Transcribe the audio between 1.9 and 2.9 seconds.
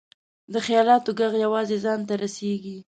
ته رسېږي.